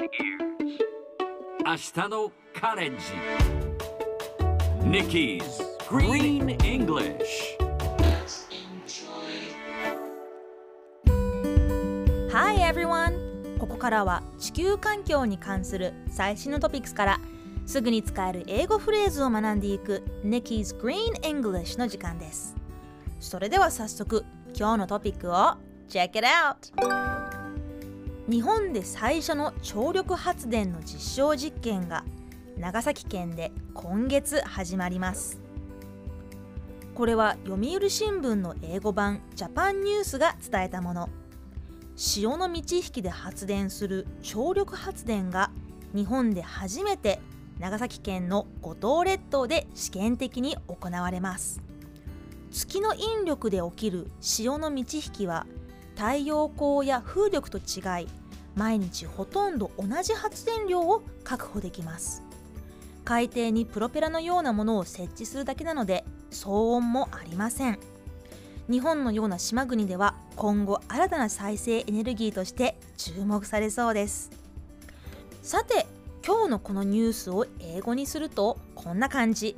[0.00, 0.12] 明日
[2.08, 3.04] のカレッジ
[4.82, 5.42] Nikki's
[5.90, 7.18] Green English
[12.32, 13.58] Hi everyone!
[13.58, 17.20] ここからは地球環境に関する最新のトピックスから
[17.66, 22.56] すぐに使える英語フレーズを学んでいく Nikki's Green English の時間です。
[23.18, 24.24] それでは早速
[24.58, 25.58] 今日のトピックを
[25.90, 27.19] Check it out!
[28.30, 32.04] 日本で最初の潮力発電の実証実験が
[32.56, 35.40] 長崎県で今月始まります。
[36.94, 41.08] これは読売新聞の英語版ジャパンニュースが伝えたもの。
[41.96, 45.50] 潮の満ち引きで発電する潮力発電が
[45.92, 47.18] 日本で初めて
[47.58, 51.60] 長崎県の五島列島で試験的に行われます。
[52.52, 55.48] 月の引力で起きる潮の満ち引きは
[56.00, 58.08] 太陽光や風力と違い
[58.56, 62.22] 毎日ほとんど同じ発電量を確保できます。
[63.04, 67.78] 海底にプロペラのようなものを設置するだけなので騒音もありません。
[68.70, 74.30] 日本のような島国では今後新たな再生エネルギーとして注目されそうです。
[75.42, 75.86] さて
[76.26, 79.54] 今日のこのニュースを英語にするとこんな感じ。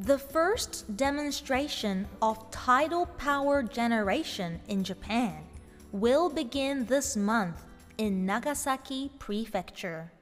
[0.00, 5.42] The first demonstration of tidal power generation in Japan
[5.90, 7.64] will begin this month
[7.96, 10.12] in Nagasaki Prefecture.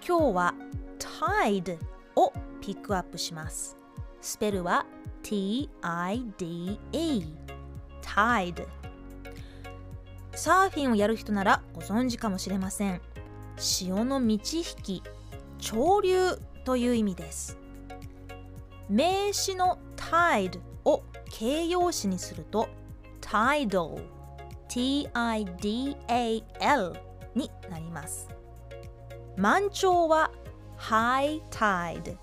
[0.00, 0.54] 今日は
[0.98, 1.78] tide
[2.16, 3.76] をピックアップします。
[4.22, 4.86] スペルは
[5.22, 5.68] T-I-D-E
[8.00, 8.66] tide
[10.34, 13.02] サーフィンをやる人ならご存知かもしれません。
[13.58, 15.02] 潮の満ち引き、
[15.58, 17.58] 潮流という意味です。
[18.88, 22.68] 名詞の tide を形容詞にすると
[23.20, 24.02] tidal
[24.68, 25.92] T-I-D-A-L
[27.34, 28.28] になります。
[29.36, 30.30] 満潮は
[30.78, 32.16] high tide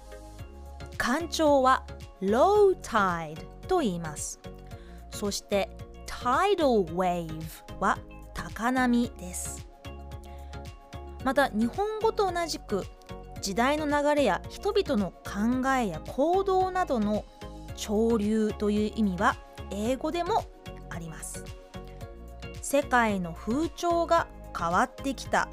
[0.98, 1.84] 干潮は
[2.22, 3.38] low tide
[3.68, 4.40] と言います。
[5.12, 5.70] そして
[6.06, 7.42] tidal wave
[7.80, 7.98] は
[8.34, 9.68] 高波です。
[11.24, 12.86] また日本語と同じく
[13.42, 17.26] 時代の流れや人々の考えや行動などの
[17.76, 19.36] 潮流という意味は
[19.72, 20.46] 英語でも
[20.90, 21.44] あります。
[22.62, 24.28] 世界の風潮が
[24.58, 25.48] 変わってきた。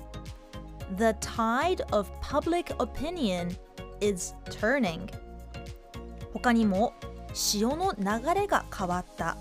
[0.97, 3.57] The tide of public opinion
[4.01, 5.09] is turning.
[6.33, 6.95] 他にも
[7.33, 9.37] 潮の流れが変わった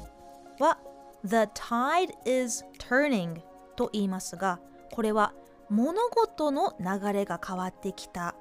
[0.59, 0.77] は
[1.23, 3.41] The tide is turning
[3.75, 4.59] と言いますが
[4.91, 5.33] これは
[5.69, 8.35] 物事の流れが変わってきた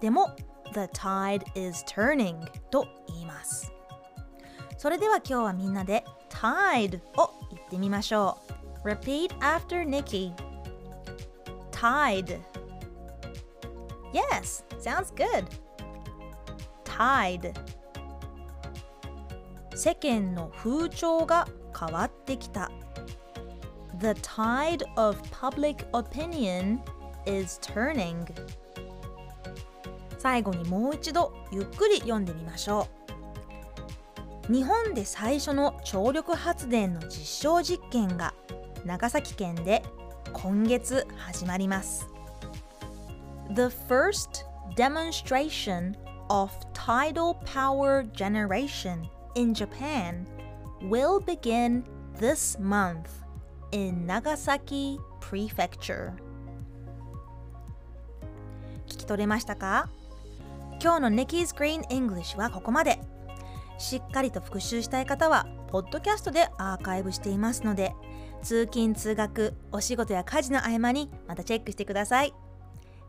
[0.00, 0.34] でも
[0.72, 2.38] The tide is turning
[2.70, 3.72] と言います
[4.76, 8.38] それでは今日はみんなで tide を言ってみましょ
[8.84, 10.32] う Repeat after Nikki
[11.72, 12.40] Tide
[14.12, 15.44] Yes, sounds good
[16.84, 17.52] Tide
[19.74, 21.46] 世間の風潮が
[21.78, 22.70] 変わってきた
[24.00, 26.80] The tide of public opinion
[27.26, 28.26] is turning
[30.18, 32.86] 最後にもう一度ゆっくり読んでみましょ
[34.48, 38.34] う日本で最初の潮力発電の実証実験が
[38.84, 39.82] 長崎県で
[40.32, 42.06] 今月始まります
[43.54, 44.44] The first
[44.76, 45.96] demonstration
[46.28, 50.24] of tidal power generation in Japan
[50.82, 51.82] will begin
[52.18, 53.27] this month
[53.72, 56.12] in Nagasaki Prefecture.
[58.86, 59.88] 聞き取れましたか？
[60.82, 63.00] 今日の Nikki's Green English はここまで。
[63.78, 67.94] しっかりと復習したい方はポッドキャストでアーカイブしていますので
[68.42, 72.34] 通勤通学お仕事や家事の合間にまたチェックしてください。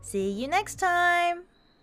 [0.04, 1.49] See you next time!